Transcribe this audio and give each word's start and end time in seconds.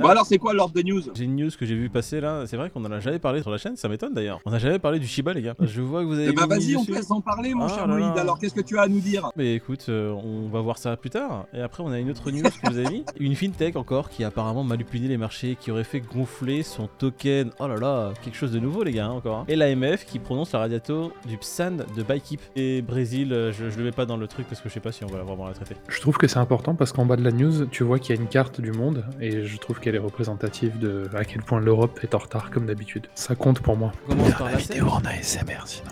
Bon 0.00 0.08
alors 0.08 0.26
c'est 0.26 0.38
quoi 0.38 0.54
l'ordre 0.54 0.74
de 0.74 0.82
news? 0.82 1.02
J'ai 1.14 1.22
une 1.22 1.36
news 1.36 1.50
que 1.56 1.64
j'ai 1.64 1.76
vu 1.76 1.88
passer 1.88 2.20
là, 2.20 2.48
c'est 2.48 2.56
vrai 2.56 2.68
qu'on 2.68 2.84
en 2.84 2.90
a 2.90 2.98
jamais 2.98 3.20
parlé 3.20 3.42
sur 3.42 3.52
la 3.52 3.58
chaîne, 3.58 3.76
ça 3.76 3.88
m'étonne 3.88 4.12
d'ailleurs. 4.12 4.40
On 4.44 4.50
n'a 4.50 4.58
jamais 4.58 4.80
parlé 4.80 4.98
du 4.98 5.06
Shiba 5.06 5.32
les 5.32 5.40
gars. 5.40 5.54
Je 5.60 5.80
vois 5.82 6.00
que 6.02 6.06
vous 6.08 6.14
avez... 6.18 6.30
Eh 6.30 6.32
bah 6.32 6.46
vas-y 6.48 6.74
on 6.76 6.84
te 6.84 6.90
laisse 6.90 7.12
en 7.12 7.20
parler 7.20 7.54
mon 7.54 7.66
Ah 7.66 7.68
cher 7.68 7.86
Moïd, 7.86 8.18
alors 8.18 8.40
qu'est-ce 8.40 8.54
que 8.54 8.60
tu 8.60 8.76
as 8.76 8.82
à 8.82 8.88
nous 8.88 8.98
dire? 8.98 9.28
Mais 9.36 9.54
écoute, 9.54 9.86
euh, 9.90 10.10
on 10.10 10.48
va 10.48 10.60
voir 10.62 10.78
ça 10.78 10.96
plus 10.96 11.10
tard. 11.10 11.46
Et 11.54 11.60
après, 11.60 11.84
on 11.84 11.92
a 11.92 12.00
une 12.00 12.10
autre 12.10 12.28
news 12.32 12.42
que 12.42 12.70
vous 12.72 12.76
avez 12.78 12.88
mis. 12.90 13.04
Une 13.20 13.36
fintech 13.36 13.76
encore 13.76 14.10
qui 14.10 14.24
a 14.24 14.26
apparemment 14.26 14.64
manipulé 14.64 15.06
les 15.06 15.16
marchés, 15.16 15.56
qui 15.60 15.70
aurait 15.70 15.84
fait 15.84 16.00
gonfler 16.00 16.64
son 16.64 16.88
token. 16.98 17.50
Oh 17.60 17.68
là 17.68 17.76
là, 17.76 18.12
quelque 18.20 18.36
chose 18.36 18.50
de 18.50 18.58
nouveau, 18.58 18.82
les 18.82 18.90
gars, 18.90 19.06
hein, 19.06 19.10
encore. 19.10 19.36
hein. 19.38 19.44
Et 19.46 19.54
l'AMF 19.54 20.06
qui 20.06 20.18
prononce 20.18 20.50
la 20.50 20.58
radiato 20.58 21.12
du 21.28 21.38
PSAN 21.38 21.76
de 21.96 22.02
Bikeep. 22.02 22.40
Et 22.56 22.82
Brésil, 22.82 23.32
euh, 23.32 23.52
je, 23.52 23.70
je 23.70 23.78
le 23.78 23.84
mets 23.84 23.92
pas 23.92 24.06
dans 24.06 24.16
le 24.16 24.26
truc 24.26 24.48
parce 24.48 24.60
que 24.60 24.68
je 24.68 24.74
sais 24.74 24.80
pas 24.80 24.90
si 24.90 25.04
on 25.04 25.06
va 25.08 25.22
vraiment 25.22 25.46
la 25.46 25.54
traiter. 25.54 25.76
Je 25.88 26.00
trouve 26.00 26.16
que 26.16 26.26
c'est 26.26 26.40
important 26.40 26.74
parce 26.74 26.92
qu'en 26.92 27.06
bas 27.06 27.14
de 27.14 27.22
la 27.22 27.30
news, 27.30 27.66
tu 27.66 27.84
vois 27.84 28.00
qu'il 28.00 28.16
y 28.16 28.18
a 28.18 28.20
une 28.20 28.28
carte 28.28 28.60
du 28.60 28.72
monde 28.72 29.04
et 29.20 29.46
je 29.46 29.56
trouve 29.58 29.78
qu'elle 29.84 29.96
est 29.96 29.98
représentative 29.98 30.78
de 30.78 31.10
à 31.14 31.26
quel 31.26 31.42
point 31.42 31.60
l'Europe 31.60 32.00
est 32.02 32.14
en 32.14 32.18
retard 32.18 32.50
comme 32.50 32.64
d'habitude. 32.64 33.06
Ça 33.14 33.34
compte 33.34 33.60
pour 33.60 33.76
moi. 33.76 33.92
On 34.08 34.12
commence 34.12 34.32
par 34.32 34.50
la 34.50 34.58
scène. 34.58 34.82
en 34.82 35.04
ASMR 35.04 35.66
sinon. 35.66 35.90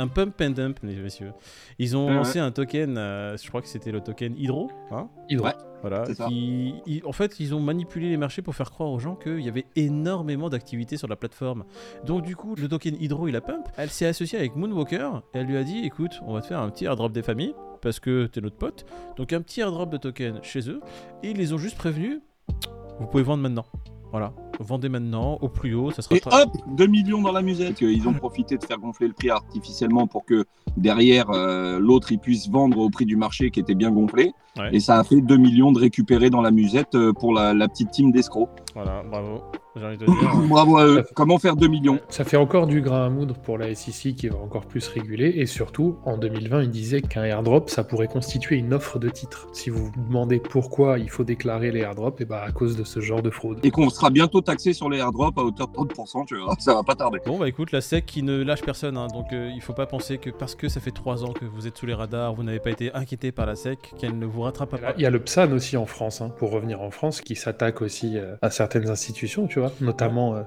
Un 0.00 0.06
pump 0.06 0.40
and 0.40 0.50
dump, 0.50 0.80
mes 0.84 0.94
messieurs. 0.94 1.32
Ils 1.80 1.96
ont 1.96 2.06
Ouais, 2.06 2.14
lancé 2.14 2.38
un 2.38 2.50
token, 2.52 2.96
euh, 2.96 3.36
je 3.36 3.48
crois 3.48 3.60
que 3.60 3.66
c'était 3.68 3.90
le 3.90 4.00
token 4.00 4.34
Hydro, 4.38 4.70
hein 4.92 5.08
Hydro. 5.28 5.46
Ouais. 5.46 5.54
Voilà, 5.80 6.04
qui, 6.28 6.74
ils- 6.86 7.04
en 7.04 7.12
fait, 7.12 7.38
ils 7.40 7.54
ont 7.54 7.60
manipulé 7.60 8.08
les 8.08 8.16
marchés 8.16 8.42
pour 8.42 8.54
faire 8.54 8.70
croire 8.70 8.90
aux 8.90 8.98
gens 8.98 9.14
qu'il 9.16 9.40
y 9.40 9.48
avait 9.48 9.64
énormément 9.76 10.48
d'activités 10.50 10.96
sur 10.96 11.06
la 11.08 11.16
plateforme. 11.16 11.64
Donc, 12.04 12.22
du 12.22 12.34
coup, 12.36 12.54
le 12.56 12.68
token 12.68 12.96
Hydro 13.00 13.28
et 13.28 13.32
la 13.32 13.40
pump, 13.40 13.68
elle 13.76 13.90
s'est 13.90 14.06
associée 14.06 14.38
avec 14.38 14.54
Moonwalker 14.56 15.10
et 15.34 15.38
elle 15.38 15.46
lui 15.46 15.56
a 15.56 15.62
dit 15.64 15.84
écoute, 15.84 16.20
on 16.26 16.32
va 16.34 16.40
te 16.42 16.46
faire 16.46 16.60
un 16.60 16.70
petit 16.70 16.84
airdrop 16.84 17.12
des 17.12 17.22
familles 17.22 17.54
parce 17.80 18.00
que 18.00 18.26
t'es 18.26 18.40
notre 18.40 18.56
pote. 18.56 18.86
Donc, 19.16 19.32
un 19.32 19.40
petit 19.40 19.60
airdrop 19.60 19.90
de 19.90 19.96
token 19.98 20.40
chez 20.42 20.68
eux 20.68 20.80
et 21.22 21.30
ils 21.30 21.36
les 21.36 21.52
ont 21.52 21.58
juste 21.58 21.76
prévenus 21.76 22.20
vous 23.00 23.06
pouvez 23.06 23.22
vendre 23.22 23.42
maintenant. 23.44 23.66
Voilà, 24.10 24.32
vendez 24.64 24.88
maintenant 24.88 25.38
au 25.40 25.48
plus 25.48 25.74
haut, 25.74 25.90
ça 25.90 26.02
sera 26.02 26.16
Et 26.16 26.22
hop 26.24 26.50
2 26.76 26.86
millions 26.86 27.22
dans 27.22 27.32
la 27.32 27.42
musette 27.42 27.80
Ils 27.80 28.08
ont 28.08 28.12
profité 28.12 28.56
de 28.56 28.64
faire 28.64 28.78
gonfler 28.78 29.08
le 29.08 29.14
prix 29.14 29.30
artificiellement 29.30 30.06
pour 30.06 30.24
que 30.24 30.44
derrière 30.76 31.30
euh, 31.30 31.78
l'autre 31.78 32.12
il 32.12 32.18
puisse 32.18 32.48
vendre 32.48 32.78
au 32.78 32.90
prix 32.90 33.04
du 33.04 33.16
marché 33.16 33.50
qui 33.50 33.60
était 33.60 33.74
bien 33.74 33.90
gonflé. 33.90 34.32
Ouais. 34.56 34.70
Et 34.72 34.80
ça 34.80 34.98
a 34.98 35.04
fait 35.04 35.20
2 35.20 35.36
millions 35.36 35.72
de 35.72 35.78
récupérés 35.78 36.30
dans 36.30 36.40
la 36.40 36.50
musette 36.50 36.94
euh, 36.94 37.12
pour 37.12 37.32
la, 37.32 37.54
la 37.54 37.68
petite 37.68 37.90
team 37.90 38.10
d'escrocs. 38.10 38.48
Voilà, 38.74 39.02
bravo. 39.08 39.42
J'ai 39.76 39.86
envie 39.86 39.96
de 39.96 40.06
te 40.06 40.10
dire. 40.10 40.48
Bravo 40.48 40.78
à 40.78 40.86
eux. 40.86 41.04
Comment 41.14 41.38
faire 41.38 41.56
2 41.56 41.68
millions 41.68 42.00
Ça 42.08 42.24
fait 42.24 42.36
encore 42.36 42.66
du 42.66 42.80
grain 42.80 43.06
à 43.06 43.08
moudre 43.08 43.36
pour 43.36 43.58
la 43.58 43.74
SEC 43.74 44.14
qui 44.14 44.28
va 44.28 44.38
encore 44.38 44.66
plus 44.66 44.86
réguler 44.88 45.32
et 45.36 45.46
surtout 45.46 45.98
en 46.04 46.16
2020 46.16 46.62
il 46.62 46.70
disait 46.70 47.00
qu'un 47.00 47.24
airdrop 47.24 47.70
ça 47.70 47.84
pourrait 47.84 48.08
constituer 48.08 48.56
une 48.56 48.74
offre 48.74 48.98
de 48.98 49.08
titre. 49.08 49.48
Si 49.52 49.70
vous 49.70 49.86
vous 49.86 50.04
demandez 50.06 50.40
pourquoi 50.40 50.98
il 50.98 51.10
faut 51.10 51.24
déclarer 51.24 51.70
les 51.70 51.80
airdrops, 51.80 52.20
et 52.20 52.24
bah 52.24 52.42
à 52.44 52.52
cause 52.52 52.76
de 52.76 52.84
ce 52.84 53.00
genre 53.00 53.22
de 53.22 53.30
fraude. 53.30 53.60
Et 53.62 53.70
qu'on 53.70 53.90
sera 53.90 54.10
bientôt 54.10 54.40
taxé 54.48 54.72
sur 54.72 54.88
les 54.88 54.98
airdrops 54.98 55.38
à 55.38 55.44
hauteur 55.44 55.68
de 55.68 55.74
30%, 55.74 56.26
tu 56.26 56.38
vois. 56.38 56.54
Ça 56.58 56.74
va 56.74 56.82
pas 56.82 56.94
tarder. 56.94 57.20
Bon 57.26 57.38
bah 57.38 57.48
écoute, 57.48 57.72
la 57.72 57.80
SEC 57.80 58.06
qui 58.06 58.22
ne 58.22 58.42
lâche 58.42 58.62
personne, 58.62 58.96
hein, 58.96 59.08
donc 59.12 59.32
euh, 59.32 59.50
il 59.54 59.60
faut 59.60 59.74
pas 59.74 59.86
penser 59.86 60.18
que 60.18 60.30
parce 60.30 60.54
que 60.54 60.68
ça 60.68 60.80
fait 60.80 60.90
3 60.90 61.24
ans 61.24 61.32
que 61.32 61.44
vous 61.44 61.66
êtes 61.66 61.76
sous 61.76 61.86
les 61.86 61.94
radars, 61.94 62.34
vous 62.34 62.42
n'avez 62.42 62.60
pas 62.60 62.70
été 62.70 62.92
inquiété 62.94 63.32
par 63.32 63.46
la 63.46 63.56
SEC, 63.56 63.94
qu'elle 63.98 64.18
ne 64.18 64.26
vous 64.26 64.42
rattrape 64.42 64.70
pas. 64.70 64.94
Il 64.96 65.02
y 65.02 65.06
a 65.06 65.10
le 65.10 65.20
PSAN 65.20 65.52
aussi 65.52 65.76
en 65.76 65.86
France, 65.86 66.20
hein, 66.20 66.30
pour 66.38 66.50
revenir 66.50 66.80
en 66.80 66.90
France, 66.90 67.20
qui 67.20 67.36
s'attaque 67.36 67.82
aussi 67.82 68.16
euh, 68.16 68.36
à 68.42 68.50
certaines 68.50 68.88
institutions, 68.88 69.46
tu 69.46 69.60
vois, 69.60 69.72
notamment 69.80 70.34
euh, 70.34 70.42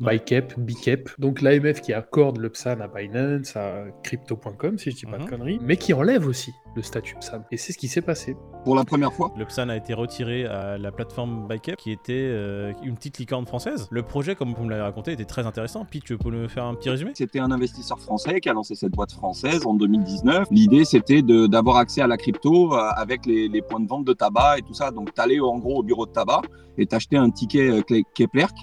Bicep, 0.00 0.58
Bicep. 0.58 1.10
Donc 1.18 1.40
l'AMF 1.40 1.80
qui 1.80 1.92
accorde 1.92 2.38
le 2.38 2.50
PSAN 2.50 2.80
à 2.80 2.88
Binance, 2.88 3.56
à 3.56 3.84
crypto.com, 4.02 4.78
si 4.78 4.90
je 4.90 4.96
dis 4.96 5.06
pas 5.06 5.18
Mhm. 5.18 5.24
de 5.24 5.30
conneries, 5.30 5.58
mais 5.62 5.76
qui 5.76 5.92
enlève 5.94 6.26
aussi 6.26 6.52
le 6.76 6.82
statut 6.82 7.14
PSAN. 7.14 7.42
Et 7.52 7.56
c'est 7.56 7.72
ce 7.72 7.78
qui 7.78 7.86
s'est 7.88 8.00
passé. 8.02 8.36
Pour 8.64 8.74
la 8.74 8.84
première 8.84 9.12
fois. 9.12 9.32
Le 9.38 9.44
PSAN 9.44 9.68
a 9.68 9.76
été 9.76 9.94
retiré 9.94 10.44
à 10.46 10.78
la 10.78 10.90
plateforme 10.90 11.46
Bikeup, 11.46 11.76
qui 11.76 11.92
était 11.92 12.12
euh, 12.14 12.72
une 12.82 12.96
petite 12.96 13.18
licorne 13.18 13.46
française. 13.46 13.86
Le 13.90 14.02
projet, 14.02 14.34
comme 14.34 14.52
vous 14.54 14.64
me 14.64 14.70
l'avez 14.70 14.82
raconté, 14.82 15.12
était 15.12 15.24
très 15.24 15.46
intéressant. 15.46 15.84
Pete, 15.84 16.04
tu 16.04 16.18
peux 16.18 16.30
me 16.30 16.48
faire 16.48 16.64
un 16.64 16.74
petit 16.74 16.90
résumé? 16.90 17.12
C'était 17.14 17.38
un 17.38 17.50
investisseur 17.52 18.00
français 18.00 18.40
qui 18.40 18.48
a 18.48 18.52
lancé 18.52 18.74
cette 18.74 18.92
boîte 18.92 19.12
française 19.12 19.64
en 19.66 19.74
2019. 19.74 20.48
L'idée, 20.50 20.84
c'était 20.84 21.22
de- 21.22 21.46
d'avoir 21.46 21.76
accès 21.76 22.00
à 22.00 22.06
la 22.06 22.16
crypto 22.16 22.74
euh, 22.74 22.78
avec 22.96 23.26
les, 23.26 23.48
les 23.48 23.62
points 23.62 23.80
de 23.80 23.86
vente 23.88 24.04
de 24.04 24.12
tabac 24.12 24.58
et 24.58 24.62
tout 24.62 24.74
ça. 24.74 24.90
Donc, 24.90 25.14
tu 25.14 25.20
allais 25.20 25.38
en 25.40 25.58
gros 25.58 25.78
au 25.78 25.82
bureau 25.82 26.06
de 26.06 26.12
tabac 26.12 26.42
et 26.78 26.86
t'achetais 26.86 27.16
un 27.16 27.30
ticket 27.30 27.70
euh, 27.70 27.82
Keplerk 28.14 28.56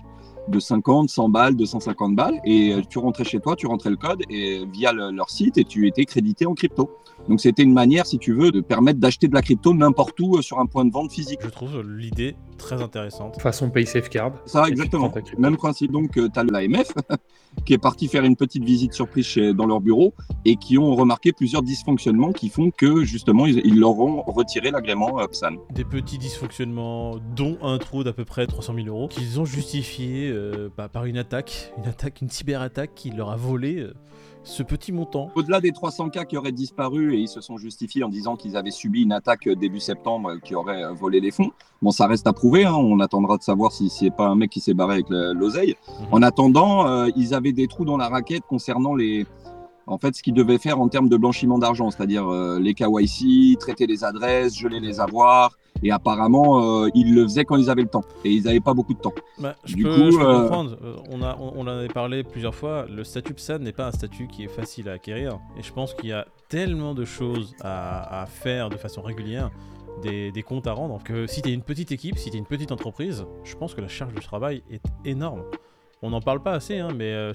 de 0.47 0.59
50, 0.59 1.09
100 1.09 1.29
balles, 1.29 1.55
250 1.55 2.15
balles 2.15 2.39
et 2.45 2.73
euh, 2.73 2.81
tu 2.89 2.97
rentrais 2.99 3.23
chez 3.23 3.39
toi, 3.39 3.55
tu 3.55 3.67
rentrais 3.67 3.89
le 3.91 3.95
code 3.97 4.21
et 4.29 4.65
via 4.73 4.91
le- 4.91 5.11
leur 5.11 5.29
site 5.29 5.57
et 5.57 5.63
tu 5.63 5.87
étais 5.87 6.05
crédité 6.05 6.45
en 6.45 6.53
crypto. 6.53 6.89
Donc, 7.29 7.39
c'était 7.39 7.61
une 7.63 7.73
manière, 7.73 8.05
si 8.07 8.17
tu 8.17 8.33
veux, 8.33 8.51
de 8.51 8.61
permettre 8.61 8.99
d'acheter 8.99 9.27
de 9.27 9.33
la 9.35 9.41
crypto 9.43 9.73
n'importe 9.73 10.19
où 10.19 10.37
euh, 10.37 10.41
sur 10.41 10.59
un 10.59 10.65
point 10.65 10.85
de 10.85 10.91
vente 10.91 11.11
physique. 11.11 11.39
Je 11.43 11.49
trouve 11.49 11.81
l'idée 11.81 12.35
très 12.61 12.81
intéressante. 12.81 13.41
Façon 13.41 13.69
Pay 13.69 13.85
Safeguard. 13.85 14.33
Ça, 14.45 14.67
exactement. 14.67 15.11
Même 15.37 15.57
principe. 15.57 15.91
Donc, 15.91 16.11
tu 16.13 16.29
as 16.35 16.43
l'AMF 16.43 16.93
qui 17.65 17.73
est 17.73 17.77
parti 17.77 18.07
faire 18.07 18.23
une 18.23 18.35
petite 18.35 18.63
visite 18.63 18.93
surprise 18.93 19.25
chez, 19.25 19.53
dans 19.53 19.65
leur 19.65 19.81
bureau 19.81 20.13
et 20.45 20.55
qui 20.55 20.77
ont 20.77 20.95
remarqué 20.95 21.31
plusieurs 21.33 21.61
dysfonctionnements 21.61 22.31
qui 22.31 22.49
font 22.49 22.71
que, 22.71 23.03
justement, 23.03 23.45
ils, 23.45 23.61
ils 23.65 23.79
leur 23.79 23.99
ont 23.99 24.21
retiré 24.23 24.71
l'agrément 24.71 25.19
euh, 25.19 25.27
PSAN. 25.27 25.55
Des 25.71 25.83
petits 25.83 26.17
dysfonctionnements, 26.17 27.17
dont 27.35 27.57
un 27.61 27.77
trou 27.77 28.03
d'à 28.03 28.13
peu 28.13 28.25
près 28.25 28.47
300 28.47 28.73
000 28.75 28.87
euros, 28.87 29.07
qu'ils 29.07 29.39
ont 29.39 29.45
justifié 29.45 30.29
euh, 30.29 30.69
bah, 30.77 30.89
par 30.89 31.05
une 31.05 31.17
attaque, 31.17 31.73
une 31.77 31.89
attaque, 31.89 32.21
une 32.21 32.29
cyberattaque 32.29 32.91
qui 32.95 33.11
leur 33.11 33.29
a 33.29 33.35
volé 33.35 33.79
euh, 33.79 33.93
ce 34.43 34.63
petit 34.63 34.91
montant. 34.91 35.29
Au-delà 35.35 35.61
des 35.61 35.71
300 35.71 36.09
cas 36.09 36.25
qui 36.25 36.35
auraient 36.35 36.51
disparu 36.51 37.15
et 37.15 37.19
ils 37.19 37.27
se 37.27 37.41
sont 37.41 37.57
justifiés 37.57 38.03
en 38.03 38.09
disant 38.09 38.35
qu'ils 38.35 38.57
avaient 38.57 38.71
subi 38.71 39.03
une 39.03 39.11
attaque 39.11 39.47
début 39.47 39.79
septembre 39.79 40.35
qui 40.43 40.55
aurait 40.55 40.83
volé 40.93 41.19
les 41.19 41.31
fonds. 41.31 41.51
Bon, 41.81 41.91
ça 41.91 42.07
reste 42.07 42.25
à 42.27 42.33
prouver. 42.33 42.65
hein. 42.65 42.73
On 42.75 42.99
attendra 42.99 43.37
de 43.37 43.43
savoir 43.43 43.71
si 43.71 43.89
c'est 43.89 44.09
pas 44.11 44.27
un 44.27 44.35
mec 44.35 44.49
qui 44.49 44.59
s'est 44.59 44.73
barré 44.73 44.93
avec 44.95 45.09
le- 45.09 45.33
l'oseille. 45.33 45.75
Mhm. 46.01 46.07
En 46.11 46.21
attendant, 46.21 46.87
euh, 46.87 47.09
ils 47.15 47.33
avaient 47.33 47.53
des 47.53 47.67
trous 47.67 47.85
dans 47.85 47.97
la 47.97 48.09
raquette 48.09 48.43
concernant 48.47 48.95
les. 48.95 49.25
En 49.87 49.97
fait, 49.97 50.15
ce 50.15 50.21
qu'ils 50.23 50.33
devaient 50.33 50.57
faire 50.57 50.79
en 50.79 50.87
termes 50.87 51.09
de 51.09 51.17
blanchiment 51.17 51.57
d'argent, 51.57 51.89
c'est-à-dire 51.91 52.27
euh, 52.27 52.59
les 52.59 52.73
KYC, 52.73 53.57
traiter 53.59 53.87
les 53.87 54.03
adresses, 54.03 54.57
geler 54.57 54.79
les 54.79 54.99
avoirs. 54.99 55.57
Et 55.83 55.91
apparemment, 55.91 56.83
euh, 56.83 56.89
ils 56.93 57.15
le 57.15 57.23
faisaient 57.23 57.43
quand 57.45 57.55
ils 57.55 57.69
avaient 57.69 57.81
le 57.81 57.87
temps. 57.87 58.03
Et 58.23 58.31
ils 58.31 58.43
n'avaient 58.43 58.59
pas 58.59 58.73
beaucoup 58.75 58.93
de 58.93 58.99
temps. 58.99 59.13
Bah, 59.39 59.55
je 59.65 59.75
Du 59.75 59.83
peux, 59.83 59.95
coup, 59.95 60.11
je 60.11 60.17
peux 60.17 60.23
euh, 60.27 60.41
comprendre. 60.41 60.77
On, 61.09 61.23
a, 61.23 61.35
on, 61.39 61.53
on 61.55 61.61
en 61.61 61.67
avait 61.67 61.87
parlé 61.87 62.23
plusieurs 62.23 62.53
fois. 62.53 62.85
Le 62.87 63.03
statut 63.03 63.33
PSAN 63.33 63.59
n'est 63.59 63.71
pas 63.71 63.87
un 63.87 63.91
statut 63.91 64.27
qui 64.27 64.43
est 64.43 64.47
facile 64.47 64.87
à 64.89 64.93
acquérir. 64.93 65.39
Et 65.57 65.63
je 65.63 65.73
pense 65.73 65.93
qu'il 65.95 66.09
y 66.09 66.13
a 66.13 66.27
tellement 66.49 66.93
de 66.93 67.03
choses 67.05 67.55
à, 67.61 68.21
à 68.21 68.25
faire 68.27 68.69
de 68.69 68.77
façon 68.77 69.01
régulière, 69.01 69.49
des, 70.03 70.31
des 70.31 70.43
comptes 70.43 70.67
à 70.67 70.73
rendre, 70.73 71.01
que 71.03 71.25
si 71.25 71.41
tu 71.41 71.49
es 71.49 71.53
une 71.53 71.63
petite 71.63 71.91
équipe, 71.91 72.17
si 72.17 72.29
tu 72.29 72.35
es 72.35 72.39
une 72.39 72.45
petite 72.45 72.71
entreprise, 72.71 73.25
je 73.43 73.55
pense 73.55 73.73
que 73.73 73.81
la 73.81 73.87
charge 73.87 74.13
de 74.13 74.21
travail 74.21 74.61
est 74.69 74.81
énorme. 75.05 75.41
On 76.03 76.09
n'en 76.09 76.19
parle 76.21 76.41
pas 76.41 76.53
assez, 76.53 76.79
hein, 76.79 76.89
mais 76.95 77.13
euh, 77.13 77.33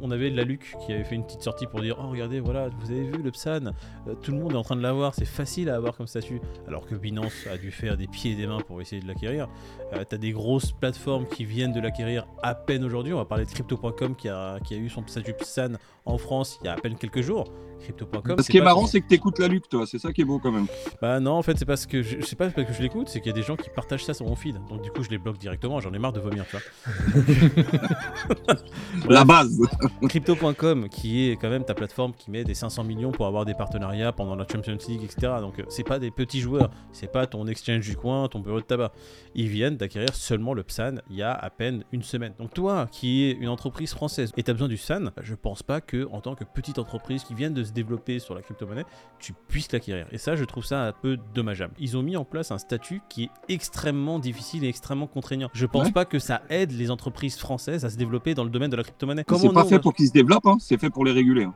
on 0.00 0.10
avait 0.10 0.30
la 0.30 0.42
Luc 0.42 0.74
qui 0.84 0.92
avait 0.92 1.04
fait 1.04 1.14
une 1.14 1.24
petite 1.24 1.42
sortie 1.42 1.66
pour 1.66 1.82
dire 1.82 1.96
Oh, 2.00 2.08
regardez, 2.08 2.40
voilà, 2.40 2.70
vous 2.80 2.90
avez 2.90 3.02
vu 3.02 3.22
le 3.22 3.30
PSAN, 3.30 3.66
euh, 4.08 4.14
tout 4.22 4.32
le 4.32 4.38
monde 4.38 4.52
est 4.52 4.56
en 4.56 4.62
train 4.62 4.76
de 4.76 4.80
l'avoir, 4.80 5.14
c'est 5.14 5.26
facile 5.26 5.68
à 5.68 5.76
avoir 5.76 5.94
comme 5.94 6.06
statut. 6.06 6.40
Alors 6.66 6.86
que 6.86 6.94
Binance 6.94 7.46
a 7.46 7.58
dû 7.58 7.70
faire 7.70 7.98
des 7.98 8.06
pieds 8.06 8.32
et 8.32 8.34
des 8.34 8.46
mains 8.46 8.60
pour 8.60 8.80
essayer 8.80 9.02
de 9.02 9.06
l'acquérir. 9.06 9.48
Euh, 9.92 10.02
T'as 10.08 10.16
des 10.16 10.32
grosses 10.32 10.72
plateformes 10.72 11.26
qui 11.26 11.44
viennent 11.44 11.74
de 11.74 11.80
l'acquérir 11.80 12.26
à 12.42 12.54
peine 12.54 12.84
aujourd'hui. 12.84 13.12
On 13.12 13.18
va 13.18 13.26
parler 13.26 13.44
de 13.44 13.50
Crypto.com 13.50 14.16
qui 14.16 14.30
a, 14.30 14.60
qui 14.60 14.74
a 14.74 14.78
eu 14.78 14.88
son 14.88 15.06
statut 15.06 15.34
PSAN 15.34 15.74
en 16.06 16.16
France 16.16 16.58
il 16.62 16.66
y 16.66 16.68
a 16.68 16.72
à 16.72 16.76
peine 16.76 16.96
quelques 16.96 17.20
jours. 17.20 17.44
Crypto.com. 17.80 18.36
Ce 18.40 18.50
qui 18.50 18.58
est 18.58 18.62
marrant, 18.62 18.86
c'est 18.86 19.00
que 19.00 19.08
tu 19.08 19.14
écoutes 19.14 19.38
la 19.38 19.48
Luc, 19.48 19.68
toi. 19.68 19.86
C'est 19.86 19.98
ça 19.98 20.12
qui 20.12 20.22
est 20.22 20.24
beau 20.24 20.38
quand 20.38 20.52
même. 20.52 20.66
Bah 21.00 21.20
non, 21.20 21.32
en 21.32 21.42
fait, 21.42 21.58
c'est 21.58 21.64
parce 21.64 21.86
que 21.86 22.02
je, 22.02 22.20
c'est 22.22 22.36
pas 22.36 22.48
parce 22.48 22.66
que 22.66 22.72
je 22.72 22.82
l'écoute, 22.82 23.08
c'est 23.08 23.20
qu'il 23.20 23.30
y 23.30 23.34
a 23.34 23.36
des 23.36 23.42
gens 23.42 23.56
qui 23.56 23.70
partagent 23.70 24.04
ça 24.04 24.14
sur 24.14 24.26
mon 24.26 24.36
feed. 24.36 24.56
Donc 24.68 24.82
du 24.82 24.90
coup, 24.90 25.02
je 25.02 25.10
les 25.10 25.18
bloque 25.18 25.38
directement. 25.38 25.80
J'en 25.80 25.92
ai 25.92 25.98
marre 25.98 26.12
de 26.12 26.20
vomir, 26.20 26.44
tu 26.48 26.56
vois. 26.56 28.54
La 29.08 29.24
base. 29.24 29.60
Crypto.com, 30.02 30.88
qui 30.88 31.30
est 31.30 31.36
quand 31.36 31.50
même 31.50 31.64
ta 31.64 31.74
plateforme 31.74 32.12
qui 32.14 32.30
met 32.30 32.44
des 32.44 32.54
500 32.54 32.84
millions 32.84 33.12
pour 33.12 33.26
avoir 33.26 33.44
des 33.44 33.54
partenariats 33.54 34.12
pendant 34.12 34.36
la 34.36 34.46
Champions 34.50 34.78
League, 34.88 35.02
etc. 35.04 35.34
Donc 35.40 35.58
euh, 35.58 35.64
c'est 35.68 35.84
pas 35.84 35.98
des 35.98 36.10
petits 36.10 36.40
joueurs, 36.40 36.70
c'est 36.92 37.10
pas 37.10 37.26
ton 37.26 37.46
exchange 37.46 37.86
du 37.86 37.96
coin, 37.96 38.28
ton 38.28 38.40
bureau 38.40 38.60
de 38.60 38.64
tabac. 38.64 38.92
Ils 39.34 39.48
viennent 39.48 39.76
d'acquérir 39.76 40.14
seulement 40.14 40.54
le 40.54 40.62
PSAN 40.62 40.96
il 41.10 41.16
y 41.16 41.22
a 41.22 41.32
à 41.32 41.50
peine 41.50 41.84
une 41.92 42.02
semaine. 42.02 42.32
Donc 42.38 42.54
toi, 42.54 42.88
qui 42.90 43.24
es 43.24 43.32
une 43.32 43.48
entreprise 43.48 43.92
française 43.92 44.32
et 44.36 44.42
tu 44.42 44.50
as 44.50 44.54
besoin 44.54 44.68
du 44.68 44.76
PSAN, 44.76 45.10
je 45.22 45.34
pense 45.34 45.62
pas 45.62 45.80
que 45.80 46.08
en 46.10 46.20
tant 46.20 46.34
que 46.34 46.44
petite 46.44 46.78
entreprise 46.78 47.24
qui 47.24 47.34
vient 47.34 47.50
de 47.50 47.62
se 47.66 47.72
développer 47.72 48.18
sur 48.18 48.34
la 48.34 48.40
crypto-monnaie, 48.42 48.84
tu 49.18 49.34
puisses 49.48 49.70
l'acquérir. 49.72 50.06
Et 50.12 50.18
ça, 50.18 50.36
je 50.36 50.44
trouve 50.44 50.64
ça 50.64 50.84
un 50.86 50.92
peu 50.92 51.18
dommageable. 51.34 51.74
Ils 51.78 51.96
ont 51.96 52.02
mis 52.02 52.16
en 52.16 52.24
place 52.24 52.50
un 52.50 52.58
statut 52.58 53.02
qui 53.08 53.24
est 53.24 53.30
extrêmement 53.48 54.18
difficile 54.18 54.64
et 54.64 54.68
extrêmement 54.68 55.06
contraignant. 55.06 55.50
Je 55.52 55.66
pense 55.66 55.86
Ouais. 55.86 55.92
pas 55.92 56.04
que 56.04 56.18
ça 56.18 56.42
aide 56.48 56.72
les 56.72 56.90
entreprises 56.90 57.36
françaises 57.38 57.84
à 57.84 57.90
se 57.90 57.96
développer 57.96 58.34
dans 58.34 58.44
le 58.44 58.50
domaine 58.50 58.70
de 58.70 58.76
la 58.76 58.82
crypto-monnaie. 58.82 59.24
C'est 59.28 59.52
pas 59.52 59.62
nous, 59.62 59.68
fait 59.68 59.76
on- 59.76 59.80
pour 59.80 59.94
qu'ils 59.94 60.08
se 60.08 60.12
développent, 60.12 60.46
hein. 60.46 60.56
c'est 60.60 60.78
fait 60.80 60.90
pour 60.90 61.04
les 61.04 61.12
réguler. 61.12 61.44
hein. 61.44 61.54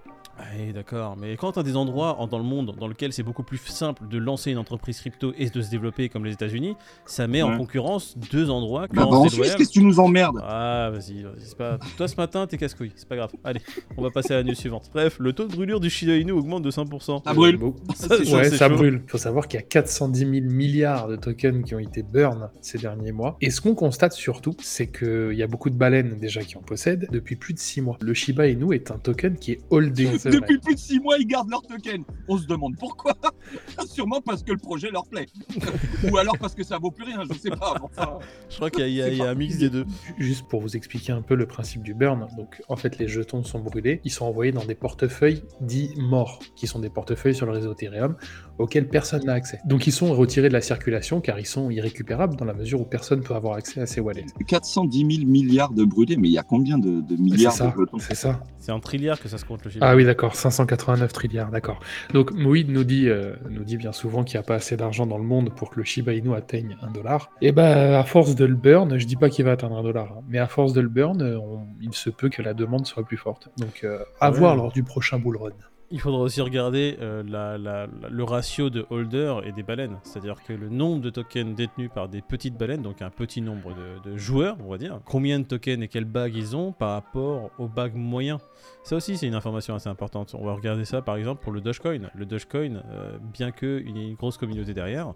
Ouais, 0.56 0.72
d'accord. 0.72 1.16
Mais 1.16 1.36
quand 1.36 1.52
t'as 1.52 1.62
des 1.62 1.76
endroits 1.76 2.18
en- 2.20 2.26
dans 2.26 2.38
le 2.38 2.44
monde 2.44 2.74
dans 2.78 2.88
lesquels 2.88 3.12
c'est 3.12 3.22
beaucoup 3.22 3.42
plus 3.42 3.58
simple 3.58 4.08
de 4.08 4.18
lancer 4.18 4.50
une 4.50 4.58
entreprise 4.58 4.98
crypto 5.00 5.32
et 5.38 5.50
de 5.50 5.60
se 5.62 5.70
développer 5.70 6.08
comme 6.08 6.24
les 6.24 6.32
États-Unis, 6.32 6.76
ça 7.04 7.26
met 7.26 7.42
en 7.42 7.56
concurrence 7.58 8.16
deux 8.30 8.50
endroits. 8.50 8.86
Bah, 8.92 9.02
quand 9.02 9.10
bah, 9.10 9.16
en 9.18 9.28
Suisse, 9.28 9.54
qu'est-ce 9.54 9.68
que 9.68 9.72
tu 9.72 9.82
nous 9.84 10.00
emmerdes? 10.00 10.40
Ah, 10.42 10.90
vas-y, 10.92 11.22
vas-y, 11.22 11.40
c'est 11.44 11.56
pas. 11.56 11.78
Toi 11.96 12.08
ce 12.08 12.16
matin, 12.16 12.46
t'es 12.46 12.56
casse-couille, 12.56 12.92
c'est 12.96 13.08
pas 13.08 13.16
grave. 13.16 13.30
Allez, 13.44 13.60
on 13.96 14.02
va 14.02 14.10
passer 14.10 14.32
à 14.34 14.38
la 14.38 14.44
news 14.44 14.54
suivante. 14.54 14.90
Bref, 14.92 15.16
le 15.20 15.32
taux 15.32 15.46
de 15.46 15.54
brûlure 15.54 15.80
du 15.80 15.90
Shiba 15.90 16.14
Inu 16.16 16.32
augmente 16.32 16.62
de 16.62 16.70
5%. 16.70 17.22
Ça 17.24 17.34
brûle. 17.34 17.58
Ça, 17.94 18.16
chaud, 18.24 18.36
ouais, 18.36 18.50
ça 18.50 18.68
chaud. 18.68 18.76
brûle. 18.76 19.02
Il 19.06 19.10
faut 19.10 19.18
savoir 19.18 19.46
qu'il 19.48 19.58
y 19.60 19.62
a 19.62 19.66
410 19.66 20.20
000 20.20 20.30
milliards 20.46 21.08
de 21.08 21.16
tokens 21.16 21.64
qui 21.64 21.74
ont 21.74 21.78
été 21.78 22.02
burn 22.02 22.48
ces 22.60 22.78
derniers 22.78 23.12
mois. 23.12 23.36
Et 23.40 23.50
ce 23.50 23.60
qu'on 23.60 23.74
constate 23.74 24.12
surtout, 24.12 24.54
c'est 24.60 24.86
qu'il 24.90 25.32
y 25.34 25.42
a 25.42 25.46
beaucoup 25.46 25.70
de 25.70 25.76
baleines 25.76 26.18
déjà 26.18 26.40
qui 26.42 26.56
en 26.56 26.62
possèdent 26.62 27.08
depuis 27.10 27.36
plus 27.36 27.54
de 27.54 27.58
6 27.58 27.80
mois. 27.82 27.98
Le 28.00 28.14
Shiba 28.14 28.46
Inu 28.48 28.74
est 28.74 28.90
un 28.90 28.98
token 28.98 29.36
qui 29.36 29.52
est 29.52 29.60
holdé. 29.70 30.08
Depuis 30.30 30.58
plus 30.58 30.74
de 30.74 30.80
6 30.80 31.00
mois, 31.00 31.16
ils 31.18 31.26
gardent 31.26 31.50
leur 31.50 31.62
token. 31.62 32.04
On 32.28 32.38
se 32.38 32.46
demande 32.46 32.76
pourquoi. 32.78 33.16
Sûrement 33.86 34.20
parce 34.20 34.42
que 34.42 34.52
le 34.52 34.58
projet 34.58 34.90
leur 34.90 35.06
plaît. 35.06 35.26
Ou 36.10 36.16
alors 36.16 36.38
parce 36.38 36.54
que 36.54 36.62
ça 36.62 36.78
vaut 36.78 36.90
plus 36.90 37.04
rien, 37.04 37.22
je 37.30 37.36
sais 37.38 37.50
pas. 37.50 37.74
Enfin, 37.82 38.18
Je 38.48 38.56
crois 38.56 38.70
qu'il 38.70 38.88
y 38.88 39.02
a, 39.02 39.08
y 39.08 39.16
y 39.16 39.22
un 39.22 39.34
mix 39.34 39.58
des 39.58 39.70
deux. 39.70 39.84
Juste 40.18 40.46
pour 40.48 40.60
vous 40.60 40.76
expliquer 40.76 41.12
un 41.12 41.22
peu 41.22 41.34
le 41.34 41.46
principe 41.46 41.82
du 41.82 41.94
burn, 41.94 42.28
donc 42.36 42.62
en 42.68 42.76
fait 42.76 42.98
les 42.98 43.08
jetons 43.08 43.42
sont 43.42 43.60
brûlés, 43.60 44.00
ils 44.04 44.10
sont 44.10 44.24
envoyés 44.24 44.52
dans 44.52 44.64
des 44.64 44.74
portefeuilles 44.74 45.42
dits 45.60 45.92
morts, 45.96 46.38
qui 46.56 46.66
sont 46.66 46.78
des 46.78 46.90
portefeuilles 46.90 47.34
sur 47.34 47.46
le 47.46 47.52
réseau 47.52 47.72
Ethereum 47.72 48.16
auxquels 48.58 48.88
personne 48.88 49.24
n'a 49.24 49.32
accès. 49.32 49.60
Donc 49.64 49.86
ils 49.86 49.92
sont 49.92 50.12
retirés 50.14 50.48
de 50.48 50.52
la 50.52 50.60
circulation 50.60 51.20
car 51.20 51.38
ils 51.38 51.46
sont 51.46 51.70
irrécupérables 51.70 52.36
dans 52.36 52.44
la 52.44 52.54
mesure 52.54 52.80
où 52.80 52.84
personne 52.84 53.22
peut 53.22 53.34
avoir 53.34 53.54
accès 53.54 53.80
à 53.80 53.86
ces 53.86 54.00
wallets. 54.00 54.26
410 54.46 54.98
000 54.98 55.30
milliards 55.30 55.72
de 55.72 55.84
brûlés, 55.84 56.16
mais 56.16 56.28
il 56.28 56.32
y 56.32 56.38
a 56.38 56.42
combien 56.42 56.78
de, 56.78 57.00
de 57.00 57.16
milliards 57.16 57.56
de 57.56 57.80
jetons? 57.80 57.98
c'est 57.98 58.14
ça. 58.14 58.42
C'est 58.58 58.72
en 58.72 58.80
trilliard 58.80 59.18
que 59.18 59.28
ça 59.28 59.38
se 59.38 59.44
compte 59.44 59.64
le 59.64 59.70
Shiba. 59.70 59.88
Ah 59.88 59.96
oui, 59.96 60.04
d'accord, 60.04 60.19
589 60.28 61.12
trilliards, 61.12 61.50
d'accord. 61.50 61.80
Donc 62.12 62.32
Moïd 62.32 62.70
nous 62.70 62.84
dit, 62.84 63.08
euh, 63.08 63.34
nous 63.48 63.64
dit 63.64 63.76
bien 63.76 63.92
souvent 63.92 64.22
qu'il 64.24 64.36
n'y 64.38 64.40
a 64.40 64.46
pas 64.46 64.56
assez 64.56 64.76
d'argent 64.76 65.06
dans 65.06 65.18
le 65.18 65.24
monde 65.24 65.52
pour 65.54 65.70
que 65.70 65.76
le 65.78 65.84
Shiba 65.84 66.12
Inu 66.12 66.34
atteigne 66.34 66.76
un 66.82 66.90
dollar. 66.90 67.30
Et 67.40 67.52
ben, 67.52 67.94
à 67.94 68.04
force 68.04 68.34
de 68.34 68.44
le 68.44 68.54
burn, 68.54 68.98
je 68.98 69.06
dis 69.06 69.16
pas 69.16 69.30
qu'il 69.30 69.44
va 69.44 69.52
atteindre 69.52 69.76
un 69.78 69.82
dollar, 69.82 70.12
hein, 70.18 70.22
mais 70.28 70.38
à 70.38 70.46
force 70.46 70.72
de 70.72 70.80
le 70.80 70.88
burn, 70.88 71.20
euh, 71.22 71.38
on- 71.38 71.66
il 71.80 71.94
se 71.94 72.10
peut 72.10 72.28
que 72.28 72.42
la 72.42 72.54
demande 72.54 72.86
soit 72.86 73.02
plus 73.04 73.16
forte. 73.16 73.48
Donc 73.58 73.80
euh, 73.84 73.98
à 74.20 74.30
Ouais. 74.30 74.38
voir 74.38 74.56
lors 74.56 74.72
du 74.72 74.82
prochain 74.82 75.18
bull 75.18 75.36
run. 75.36 75.50
Il 75.92 75.98
faudra 76.00 76.20
aussi 76.20 76.40
regarder 76.40 76.96
euh, 77.00 77.24
la- 77.26 77.58
la- 77.58 77.88
la- 77.88 78.08
le 78.08 78.22
ratio 78.24 78.70
de 78.70 78.86
holders 78.90 79.44
et 79.44 79.50
des 79.50 79.64
baleines. 79.64 79.98
C'est-à-dire 80.04 80.40
que 80.44 80.52
le 80.52 80.68
nombre 80.68 81.00
de 81.02 81.10
tokens 81.10 81.52
détenus 81.56 81.90
par 81.92 82.08
des 82.08 82.22
petites 82.22 82.56
baleines, 82.56 82.82
donc 82.82 83.02
un 83.02 83.10
petit 83.10 83.40
nombre 83.40 83.74
de, 83.74 84.08
de 84.10 84.16
joueurs, 84.16 84.56
on 84.64 84.70
va 84.70 84.78
dire, 84.78 85.00
combien 85.04 85.40
de 85.40 85.44
tokens 85.44 85.82
et 85.82 85.88
quelles 85.88 86.04
bagues 86.04 86.36
ils 86.36 86.54
ont 86.54 86.70
par 86.70 86.90
rapport 86.92 87.50
aux 87.58 87.66
bagues 87.66 87.96
moyens. 87.96 88.38
Ça 88.84 88.94
aussi, 88.94 89.16
c'est 89.16 89.26
une 89.26 89.34
information 89.34 89.74
assez 89.74 89.88
importante. 89.88 90.32
On 90.38 90.44
va 90.46 90.54
regarder 90.54 90.84
ça 90.84 91.02
par 91.02 91.16
exemple 91.16 91.42
pour 91.42 91.50
le 91.52 91.60
Dogecoin. 91.60 92.08
Le 92.14 92.24
Dogecoin, 92.24 92.82
euh, 92.92 93.18
bien 93.32 93.50
qu'il 93.50 93.90
y 93.96 94.00
ait 94.00 94.08
une 94.10 94.14
grosse 94.14 94.36
communauté 94.38 94.72
derrière, 94.74 95.12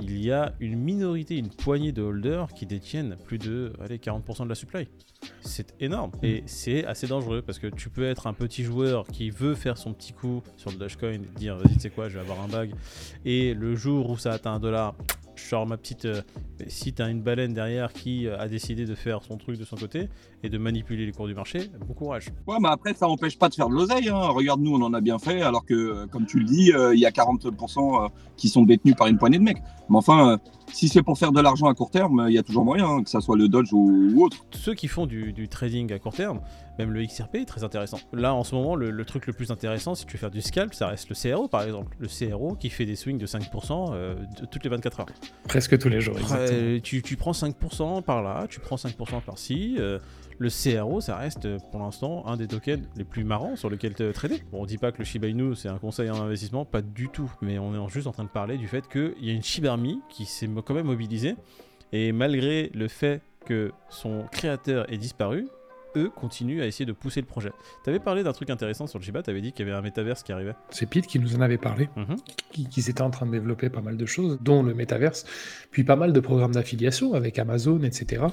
il 0.00 0.18
y 0.24 0.32
a 0.32 0.54
une 0.58 0.78
minorité, 0.78 1.36
une 1.36 1.50
poignée 1.50 1.92
de 1.92 2.00
holders 2.00 2.48
qui 2.54 2.64
détiennent 2.64 3.16
plus 3.26 3.36
de 3.38 3.74
allez, 3.84 3.98
40% 3.98 4.44
de 4.44 4.48
la 4.48 4.54
supply. 4.54 4.88
C'est 5.42 5.74
énorme 5.80 6.12
et 6.22 6.42
c'est 6.46 6.84
assez 6.86 7.06
dangereux 7.06 7.42
parce 7.42 7.58
que 7.58 7.66
tu 7.66 7.88
peux 7.90 8.04
être 8.04 8.26
un 8.26 8.32
petit 8.34 8.62
joueur 8.62 9.06
qui 9.06 9.28
veut 9.30 9.54
faire 9.54 9.76
son 9.78 9.92
petit 9.92 10.13
coup 10.14 10.42
sur 10.56 10.70
le 10.70 10.76
Dogecoin 10.76 11.18
dire 11.36 11.56
vas-y 11.56 11.74
tu 11.74 11.80
sais 11.80 11.90
quoi 11.90 12.08
je 12.08 12.14
vais 12.14 12.20
avoir 12.20 12.40
un 12.40 12.48
bag 12.48 12.72
et 13.24 13.54
le 13.54 13.74
jour 13.74 14.10
où 14.10 14.16
ça 14.16 14.32
atteint 14.32 14.52
un 14.52 14.60
dollar 14.60 14.94
je 15.36 15.42
sors 15.42 15.66
ma 15.66 15.76
petite 15.76 16.04
euh, 16.04 16.22
si 16.68 16.92
t'as 16.92 17.10
une 17.10 17.22
baleine 17.22 17.52
derrière 17.52 17.92
qui 17.92 18.26
euh, 18.26 18.38
a 18.38 18.48
décidé 18.48 18.86
de 18.86 18.94
faire 18.94 19.22
son 19.22 19.36
truc 19.36 19.58
de 19.58 19.64
son 19.64 19.76
côté 19.76 20.08
et 20.44 20.48
de 20.50 20.58
manipuler 20.58 21.06
les 21.06 21.12
cours 21.12 21.26
du 21.26 21.34
marché 21.34 21.70
bon 21.86 21.94
courage 21.94 22.28
Ouais, 22.46 22.56
mais 22.60 22.68
après, 22.68 22.92
ça 22.92 23.06
n'empêche 23.06 23.38
pas 23.38 23.48
de 23.48 23.54
faire 23.54 23.68
de 23.68 23.74
l'oseille. 23.74 24.10
Hein. 24.10 24.28
Regarde, 24.28 24.60
nous, 24.60 24.74
on 24.74 24.82
en 24.82 24.92
a 24.92 25.00
bien 25.00 25.18
fait, 25.18 25.40
alors 25.40 25.64
que, 25.64 25.74
euh, 25.74 26.06
comme 26.06 26.26
tu 26.26 26.38
le 26.38 26.44
dis, 26.44 26.72
euh, 26.72 26.94
il 26.94 27.00
y 27.00 27.06
a 27.06 27.10
40% 27.10 28.04
euh, 28.04 28.08
qui 28.36 28.48
sont 28.48 28.62
détenus 28.62 28.94
par 28.94 29.06
une 29.06 29.16
poignée 29.16 29.38
de 29.38 29.42
mecs. 29.42 29.62
Mais 29.88 29.96
enfin, 29.96 30.38
si 30.70 30.88
c'est 30.88 31.02
pour 31.02 31.18
faire 31.18 31.32
de 31.32 31.40
l'argent 31.40 31.66
à 31.66 31.74
court 31.74 31.90
terme, 31.90 32.26
il 32.28 32.34
y 32.34 32.38
a 32.38 32.42
toujours 32.42 32.64
moyen, 32.64 32.86
hein, 32.86 33.02
que 33.02 33.08
ça 33.08 33.20
soit 33.20 33.36
le 33.36 33.48
Dodge 33.48 33.72
ou, 33.72 34.10
ou 34.14 34.24
autre. 34.24 34.44
ceux 34.50 34.74
qui 34.74 34.86
font 34.86 35.06
du, 35.06 35.32
du 35.32 35.48
trading 35.48 35.92
à 35.92 35.98
court 35.98 36.14
terme, 36.14 36.40
même 36.78 36.90
le 36.92 37.04
XRP 37.04 37.36
est 37.36 37.44
très 37.44 37.64
intéressant. 37.64 37.98
Là, 38.12 38.34
en 38.34 38.44
ce 38.44 38.54
moment, 38.54 38.74
le, 38.76 38.90
le 38.90 39.04
truc 39.04 39.26
le 39.26 39.32
plus 39.32 39.50
intéressant, 39.50 39.94
si 39.94 40.06
tu 40.06 40.14
veux 40.14 40.18
faire 40.18 40.30
du 40.30 40.40
scalp, 40.42 40.74
ça 40.74 40.88
reste 40.88 41.08
le 41.08 41.14
CRO 41.14 41.48
par 41.48 41.62
exemple. 41.62 41.96
Le 41.98 42.08
CRO 42.08 42.54
qui 42.54 42.70
fait 42.70 42.86
des 42.86 42.96
swings 42.96 43.18
de 43.18 43.26
5% 43.26 43.90
euh, 43.92 44.14
de- 44.40 44.46
toutes 44.46 44.64
les 44.64 44.70
24 44.70 45.00
heures. 45.00 45.06
Presque 45.48 45.78
tous 45.78 45.88
les 45.88 46.00
jours, 46.00 46.18
exactement. 46.18 46.48
Euh, 46.60 46.80
tu, 46.80 47.02
tu 47.02 47.16
prends 47.16 47.32
5% 47.32 48.02
par 48.02 48.22
là, 48.22 48.46
tu 48.48 48.60
prends 48.60 48.76
5% 48.76 49.20
par-ci. 49.22 49.76
euh, 49.78 49.98
le 50.38 50.48
CRO, 50.50 51.00
ça 51.00 51.16
reste 51.16 51.46
pour 51.70 51.78
l'instant 51.78 52.26
un 52.26 52.36
des 52.36 52.48
tokens 52.48 52.82
les 52.96 53.04
plus 53.04 53.22
marrants 53.22 53.54
sur 53.54 53.70
lesquels 53.70 53.94
te 53.94 54.10
trader. 54.10 54.42
Bon, 54.50 54.62
on 54.62 54.66
dit 54.66 54.78
pas 54.78 54.90
que 54.90 54.98
le 54.98 55.04
Shiba 55.04 55.28
Inu 55.28 55.54
c'est 55.54 55.68
un 55.68 55.78
conseil 55.78 56.10
en 56.10 56.20
investissement, 56.20 56.64
pas 56.64 56.82
du 56.82 57.08
tout. 57.08 57.30
Mais 57.40 57.58
on 57.60 57.72
est 57.72 57.88
juste 57.88 58.08
en 58.08 58.12
train 58.12 58.24
de 58.24 58.28
parler 58.28 58.58
du 58.58 58.66
fait 58.66 58.88
qu'il 58.88 59.14
y 59.20 59.30
a 59.30 59.32
une 59.32 59.44
Shiba 59.44 59.70
Army 59.70 60.00
qui 60.08 60.24
s'est 60.24 60.48
quand 60.66 60.74
même 60.74 60.86
mobilisée. 60.86 61.36
Et 61.92 62.10
malgré 62.10 62.70
le 62.74 62.88
fait 62.88 63.22
que 63.46 63.70
son 63.88 64.24
créateur 64.32 64.92
ait 64.92 64.96
disparu, 64.98 65.46
eux 65.96 66.10
continuent 66.14 66.62
à 66.62 66.66
essayer 66.66 66.86
de 66.86 66.92
pousser 66.92 67.20
le 67.20 67.26
projet. 67.26 67.52
T'avais 67.84 67.98
parlé 67.98 68.22
d'un 68.22 68.32
truc 68.32 68.50
intéressant 68.50 68.86
sur 68.86 68.98
le 68.98 69.04
Shiba, 69.04 69.22
t'avais 69.22 69.40
dit 69.40 69.52
qu'il 69.52 69.66
y 69.66 69.68
avait 69.68 69.78
un 69.78 69.82
métaverse 69.82 70.22
qui 70.22 70.32
arrivait. 70.32 70.54
C'est 70.70 70.86
Pete 70.86 71.06
qui 71.06 71.18
nous 71.18 71.36
en 71.36 71.40
avait 71.40 71.58
parlé, 71.58 71.88
qui, 72.50 72.68
qui 72.68 72.82
s'était 72.82 73.02
en 73.02 73.10
train 73.10 73.26
de 73.26 73.32
développer 73.32 73.70
pas 73.70 73.80
mal 73.80 73.96
de 73.96 74.06
choses, 74.06 74.38
dont 74.40 74.62
le 74.62 74.74
métaverse, 74.74 75.24
puis 75.70 75.84
pas 75.84 75.96
mal 75.96 76.12
de 76.12 76.20
programmes 76.20 76.52
d'affiliation 76.52 77.14
avec 77.14 77.38
Amazon, 77.38 77.82
etc. 77.82 78.24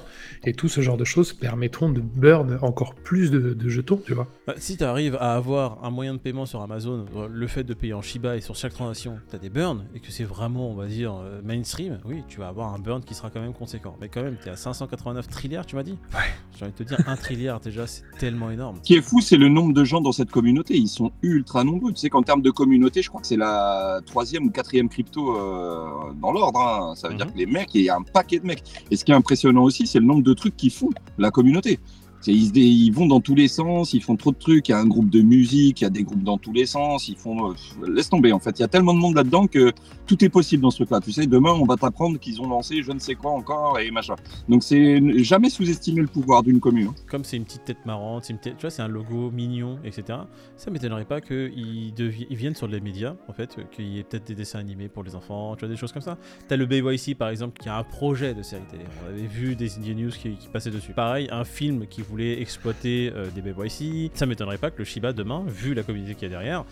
Et 0.44 0.52
tout 0.52 0.68
ce 0.68 0.80
genre 0.80 0.96
de 0.96 1.04
choses 1.04 1.32
permettront 1.32 1.90
de 1.90 2.00
burn 2.00 2.58
encore 2.62 2.94
plus 2.94 3.30
de, 3.30 3.54
de 3.54 3.68
jetons, 3.68 4.00
tu 4.04 4.14
vois. 4.14 4.28
Bah, 4.46 4.54
si 4.56 4.76
tu 4.76 4.84
arrives 4.84 5.16
à 5.16 5.34
avoir 5.34 5.84
un 5.84 5.90
moyen 5.90 6.14
de 6.14 6.18
paiement 6.18 6.46
sur 6.46 6.62
Amazon, 6.62 7.06
euh, 7.16 7.28
le 7.30 7.46
fait 7.46 7.64
de 7.64 7.74
payer 7.74 7.94
en 7.94 8.02
Shiba 8.02 8.36
et 8.36 8.40
sur 8.40 8.56
chaque 8.56 8.72
transaction, 8.72 9.18
tu 9.30 9.36
as 9.36 9.38
des 9.38 9.50
burns 9.50 9.84
et 9.94 10.00
que 10.00 10.10
c'est 10.10 10.24
vraiment, 10.24 10.70
on 10.70 10.74
va 10.74 10.86
dire, 10.86 11.14
euh, 11.14 11.40
mainstream, 11.42 12.00
oui, 12.04 12.22
tu 12.28 12.38
vas 12.38 12.48
avoir 12.48 12.74
un 12.74 12.78
burn 12.78 13.02
qui 13.02 13.14
sera 13.14 13.30
quand 13.30 13.40
même 13.40 13.52
conséquent. 13.54 13.96
Mais 14.00 14.08
quand 14.08 14.22
même, 14.22 14.36
tu 14.40 14.48
es 14.48 14.52
à 14.52 14.56
589 14.56 15.28
trilliards, 15.28 15.66
tu 15.66 15.76
m'as 15.76 15.82
dit? 15.82 15.98
Ouais. 16.14 16.20
J'ai 16.56 16.64
envie 16.64 16.72
de 16.72 16.78
te 16.78 16.82
dire, 16.82 16.98
un 17.06 17.16
trilliard 17.16 17.51
déjà, 17.60 17.86
c'est 17.86 18.02
tellement 18.18 18.50
énorme. 18.50 18.76
Ce 18.78 18.82
qui 18.82 18.94
est 18.94 19.02
fou, 19.02 19.20
c'est 19.20 19.36
le 19.36 19.48
nombre 19.48 19.72
de 19.74 19.84
gens 19.84 20.00
dans 20.00 20.12
cette 20.12 20.30
communauté. 20.30 20.76
Ils 20.76 20.88
sont 20.88 21.12
ultra 21.22 21.64
nombreux. 21.64 21.92
Tu 21.92 21.98
sais 21.98 22.08
qu'en 22.10 22.22
termes 22.22 22.42
de 22.42 22.50
communauté, 22.50 23.02
je 23.02 23.08
crois 23.08 23.20
que 23.20 23.26
c'est 23.26 23.36
la 23.36 24.00
troisième 24.06 24.44
ou 24.46 24.50
quatrième 24.50 24.88
crypto 24.88 25.36
euh, 25.36 26.12
dans 26.20 26.32
l'ordre. 26.32 26.58
hein. 26.60 26.94
Ça 26.96 27.08
veut 27.08 27.14
Mhm. 27.14 27.18
dire 27.20 27.32
que 27.32 27.38
les 27.38 27.46
mecs, 27.46 27.74
il 27.74 27.82
y 27.82 27.88
a 27.90 27.96
un 27.96 28.02
paquet 28.02 28.38
de 28.38 28.46
mecs. 28.46 28.62
Et 28.90 28.96
ce 28.96 29.04
qui 29.04 29.12
est 29.12 29.14
impressionnant 29.14 29.62
aussi, 29.62 29.86
c'est 29.86 29.98
le 30.00 30.06
nombre 30.06 30.22
de 30.22 30.34
trucs 30.34 30.56
qu'ils 30.56 30.70
font, 30.72 30.90
la 31.18 31.30
communauté. 31.30 31.78
Ils, 32.26 32.90
vont 32.92 33.06
dans 33.06 33.20
tous 33.20 33.34
les 33.34 33.48
sens, 33.48 33.92
ils 33.94 34.02
font 34.02 34.16
trop 34.16 34.32
de 34.32 34.36
trucs. 34.38 34.68
Il 34.68 34.72
y 34.72 34.74
a 34.74 34.78
un 34.78 34.86
groupe 34.86 35.10
de 35.10 35.20
musique, 35.22 35.80
il 35.80 35.84
y 35.84 35.86
a 35.86 35.90
des 35.90 36.02
groupes 36.04 36.22
dans 36.22 36.38
tous 36.38 36.52
les 36.52 36.66
sens. 36.66 37.08
Ils 37.08 37.16
font. 37.16 37.50
euh, 37.50 37.54
laisse 37.88 38.08
tomber, 38.10 38.32
en 38.32 38.38
fait. 38.38 38.58
Il 38.58 38.62
y 38.62 38.64
a 38.64 38.68
tellement 38.68 38.94
de 38.94 38.98
monde 38.98 39.14
là-dedans 39.14 39.46
que 39.46 39.72
tout 40.06 40.24
est 40.24 40.28
possible 40.28 40.62
dans 40.62 40.70
ce 40.70 40.76
truc-là. 40.76 41.00
Tu 41.00 41.12
sais, 41.12 41.26
demain, 41.26 41.52
on 41.52 41.64
va 41.64 41.76
t'apprendre 41.76 42.18
qu'ils 42.18 42.40
ont 42.40 42.48
lancé 42.48 42.82
je 42.82 42.92
ne 42.92 42.98
sais 42.98 43.14
quoi 43.14 43.32
encore 43.32 43.78
et 43.78 43.90
machin. 43.90 44.14
Donc, 44.48 44.62
c'est 44.62 45.00
jamais 45.22 45.50
sous-estimer 45.50 46.00
le 46.00 46.06
pouvoir 46.06 46.42
d'une 46.42 46.60
commune. 46.60 46.88
hein. 46.88 46.94
Comme 47.10 47.24
c'est 47.24 47.36
une 47.36 47.44
petite 47.44 47.64
tête 47.64 47.84
marrante, 47.86 48.30
tu 48.42 48.50
vois, 48.60 48.70
c'est 48.70 48.82
un 48.82 48.88
logo 48.88 49.30
mignon, 49.30 49.78
etc. 49.84 50.18
Ça 50.56 50.70
m'étonnerait 50.70 51.04
pas 51.04 51.20
qu'ils 51.20 51.92
viennent 52.30 52.54
sur 52.54 52.68
les 52.68 52.80
médias, 52.80 53.14
en 53.28 53.32
fait, 53.32 53.56
qu'il 53.70 53.86
y 53.88 53.98
ait 53.98 54.02
peut-être 54.04 54.26
des 54.26 54.34
dessins 54.34 54.58
animés 54.58 54.88
pour 54.88 55.02
les 55.02 55.14
enfants, 55.14 55.54
tu 55.56 55.60
vois, 55.60 55.68
des 55.68 55.76
choses 55.76 55.92
comme 55.92 56.02
ça. 56.02 56.18
T'as 56.48 56.56
le 56.56 56.66
BYC, 56.66 57.16
par 57.16 57.28
exemple, 57.28 57.60
qui 57.60 57.68
a 57.68 57.76
un 57.78 57.84
projet 57.84 58.34
de 58.34 58.42
série 58.42 58.62
télé. 58.70 58.84
On 59.04 59.08
avait 59.10 59.26
vu 59.26 59.56
des 59.56 59.76
Indian 59.78 59.94
News 59.94 60.10
qui, 60.10 60.36
qui 60.36 60.48
passaient 60.48 60.70
dessus. 60.70 60.92
Pareil, 60.92 61.28
un 61.30 61.44
film 61.44 61.86
qui 61.86 62.02
voulait 62.12 62.42
exploiter 62.42 63.10
euh, 63.14 63.28
des 63.30 63.40
BYC. 63.40 64.10
Ça 64.14 64.26
m'étonnerait 64.26 64.58
pas 64.58 64.70
que 64.70 64.78
le 64.78 64.84
Shiba, 64.84 65.14
demain, 65.14 65.44
vu 65.46 65.72
la 65.72 65.82
communauté 65.82 66.14
qu'il 66.14 66.24
y 66.24 66.26
a 66.26 66.28
derrière, 66.28 66.64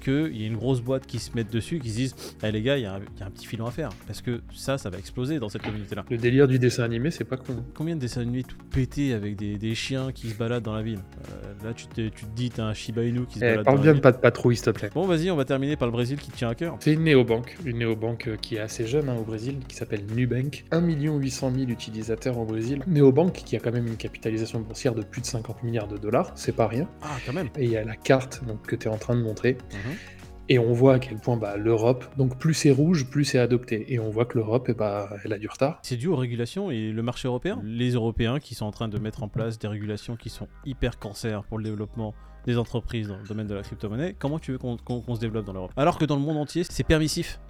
qu'il 0.00 0.36
y 0.36 0.44
ait 0.44 0.46
une 0.46 0.56
grosse 0.56 0.80
boîte 0.80 1.06
qui 1.06 1.18
se 1.18 1.30
mette 1.34 1.52
dessus, 1.52 1.78
qui 1.78 1.90
se 1.90 1.96
dise 1.96 2.16
Eh 2.42 2.50
les 2.52 2.62
gars, 2.62 2.76
il 2.78 2.82
y, 2.82 2.86
a 2.86 2.94
un- 2.94 3.00
il 3.16 3.20
y 3.20 3.22
a 3.22 3.26
un 3.26 3.30
petit 3.30 3.46
filon 3.46 3.66
à 3.66 3.70
faire. 3.70 3.90
Parce 4.06 4.20
que 4.22 4.40
ça, 4.54 4.78
ça 4.78 4.90
va 4.90 4.98
exploser 4.98 5.38
dans 5.38 5.48
cette 5.48 5.62
communauté-là. 5.62 6.04
Le 6.10 6.16
délire 6.16 6.48
du 6.48 6.58
dessin 6.58 6.84
animé, 6.84 7.10
c'est 7.10 7.24
pas 7.24 7.36
con. 7.36 7.64
Combien 7.74 7.96
de 7.96 8.00
dessins 8.00 8.20
animés 8.22 8.42
tout 8.42 8.56
pétés 8.70 9.12
avec 9.14 9.36
des, 9.36 9.56
des 9.58 9.74
chiens 9.74 10.12
qui 10.12 10.28
se 10.28 10.34
baladent 10.34 10.62
dans 10.64 10.74
la 10.74 10.82
ville 10.82 11.00
Euh, 11.32 11.52
Là, 11.64 11.72
tu 11.74 11.86
te, 11.86 12.08
tu 12.08 12.24
te 12.26 12.36
dis, 12.36 12.50
t'as 12.50 12.64
un 12.64 12.74
Shiba 12.74 13.02
Inu 13.02 13.26
qui 13.26 13.38
se 13.38 13.44
Eh, 13.44 13.48
balade 13.48 13.64
parle 13.64 13.76
dans 13.78 13.82
bien 13.82 13.86
la 13.86 13.92
de 13.92 13.96
ville. 13.96 14.02
pas 14.02 14.12
de 14.12 14.18
patrouille, 14.18 14.56
s'il 14.56 14.64
te 14.66 14.70
plaît. 14.70 14.90
Bon, 14.94 15.06
vas-y, 15.06 15.30
on 15.30 15.36
va 15.36 15.44
terminer 15.44 15.76
par 15.76 15.88
le 15.88 15.92
Brésil 15.92 16.18
qui 16.18 16.30
te 16.30 16.36
tient 16.36 16.48
à 16.50 16.54
cœur. 16.54 16.76
C'est 16.80 16.92
une 16.92 17.02
néobanque, 17.04 17.56
une 17.64 17.78
néobanque 17.78 18.28
euh, 18.28 18.36
qui 18.36 18.56
est 18.56 18.60
assez 18.60 18.86
jeune 18.86 19.08
hein, 19.08 19.16
au 19.18 19.24
Brésil, 19.24 19.56
qui 19.66 19.74
s'appelle 19.74 20.04
Nubank. 20.14 20.64
1 20.70 20.80
800 20.86 21.52
000 21.56 21.68
utilisateurs 21.70 22.38
au 22.38 22.44
Brésil. 22.44 22.82
Néobanque 22.86 23.32
qui 23.32 23.56
a 23.56 23.58
quand 23.60 23.72
même 23.72 23.86
une 23.86 23.96
capitalisation 23.96 24.60
boursière 24.60 24.94
de 24.94 25.02
plus 25.02 25.20
de 25.22 25.26
50 25.26 25.62
milliards 25.64 25.88
de 25.88 25.96
dollars, 25.96 26.30
c'est 26.36 26.54
pas 26.54 26.68
rien. 26.68 26.88
Ah, 27.02 27.16
quand 27.26 27.32
même. 27.32 27.48
Et 27.58 27.64
il 27.64 27.70
y 27.70 27.76
a 27.76 27.84
la 27.84 27.96
carte 27.96 28.42
donc, 28.46 28.62
que 28.66 28.76
tu 28.76 28.86
es 28.88 28.90
en 28.90 28.98
train 28.98 29.16
de 29.16 29.22
montrer. 29.22 29.56
Mhm. 29.84 29.96
Et 30.48 30.60
on 30.60 30.72
voit 30.72 30.94
à 30.94 30.98
quel 31.00 31.18
point 31.18 31.36
bah, 31.36 31.56
l'Europe, 31.56 32.04
donc 32.16 32.38
plus 32.38 32.54
c'est 32.54 32.70
rouge, 32.70 33.06
plus 33.10 33.24
c'est 33.24 33.38
adopté. 33.38 33.92
Et 33.92 33.98
on 33.98 34.10
voit 34.10 34.26
que 34.26 34.38
l'Europe, 34.38 34.66
eh 34.68 34.74
bah, 34.74 35.10
elle 35.24 35.32
a 35.32 35.38
du 35.38 35.48
retard. 35.48 35.80
C'est 35.82 35.96
dû 35.96 36.06
aux 36.06 36.14
régulations 36.14 36.70
et 36.70 36.92
le 36.92 37.02
marché 37.02 37.26
européen. 37.26 37.60
Les 37.64 37.90
Européens 37.90 38.38
qui 38.38 38.54
sont 38.54 38.64
en 38.64 38.70
train 38.70 38.86
de 38.88 38.98
mettre 38.98 39.24
en 39.24 39.28
place 39.28 39.58
des 39.58 39.66
régulations 39.66 40.14
qui 40.14 40.30
sont 40.30 40.46
hyper 40.64 41.00
cancer 41.00 41.42
pour 41.44 41.58
le 41.58 41.64
développement 41.64 42.14
des 42.44 42.58
entreprises 42.58 43.08
dans 43.08 43.18
le 43.18 43.24
domaine 43.24 43.48
de 43.48 43.54
la 43.54 43.62
crypto-monnaie. 43.62 44.14
Comment 44.16 44.38
tu 44.38 44.52
veux 44.52 44.58
qu'on 44.58 45.14
se 45.16 45.20
développe 45.20 45.46
dans 45.46 45.52
l'Europe? 45.52 45.72
Alors 45.76 45.98
que 45.98 46.04
dans 46.04 46.14
le 46.14 46.22
monde 46.22 46.36
entier, 46.36 46.62
c'est 46.62 46.84
permissif. 46.84 47.40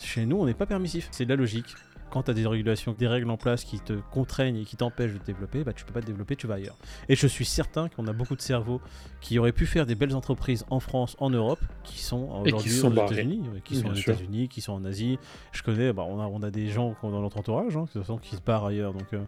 Chez 0.00 0.24
nous, 0.24 0.38
on 0.38 0.46
n'est 0.46 0.54
pas 0.54 0.64
permissif. 0.64 1.08
C'est 1.10 1.24
de 1.24 1.30
la 1.30 1.36
logique. 1.36 1.74
Quand 2.10 2.24
tu 2.24 2.30
as 2.30 2.34
des 2.34 2.46
régulations, 2.46 2.94
des 2.98 3.06
règles 3.06 3.30
en 3.30 3.36
place 3.36 3.64
qui 3.64 3.80
te 3.80 3.94
contraignent 4.10 4.56
et 4.56 4.64
qui 4.64 4.76
t'empêchent 4.76 5.12
de 5.12 5.18
te 5.18 5.26
développer, 5.26 5.64
bah, 5.64 5.72
tu 5.72 5.84
peux 5.84 5.92
pas 5.92 6.00
te 6.00 6.06
développer, 6.06 6.36
tu 6.36 6.46
vas 6.46 6.54
ailleurs. 6.54 6.76
Et 7.08 7.16
je 7.16 7.26
suis 7.26 7.44
certain 7.44 7.88
qu'on 7.88 8.06
a 8.06 8.12
beaucoup 8.12 8.36
de 8.36 8.40
cerveaux 8.40 8.80
qui 9.20 9.38
auraient 9.38 9.52
pu 9.52 9.66
faire 9.66 9.86
des 9.86 9.94
belles 9.94 10.14
entreprises 10.14 10.64
en 10.70 10.80
France, 10.80 11.16
en 11.18 11.30
Europe, 11.30 11.60
qui 11.84 12.00
sont 12.00 12.42
aujourd'hui 12.44 12.80
aux. 12.80 12.92
États-Unis, 12.92 13.42
qui 13.64 13.76
sont 13.76 13.88
aux. 13.88 13.94
États-Unis, 13.94 14.48
qui 14.48 14.60
sont 14.60 14.72
en 14.72 14.84
Asie. 14.84 15.18
Je 15.52 15.62
connais, 15.62 15.92
bah, 15.92 16.04
on, 16.08 16.20
a, 16.20 16.26
on 16.26 16.42
a 16.42 16.50
des 16.50 16.68
gens 16.68 16.96
dans 17.02 17.22
notre 17.22 17.38
entourage, 17.38 17.76
hein, 17.76 17.82
de 17.82 17.90
toute 17.90 18.02
façon, 18.02 18.18
qui 18.18 18.36
se 18.36 18.40
barrent 18.40 18.66
ailleurs. 18.66 18.92
Donc, 18.92 19.12
euh, 19.12 19.22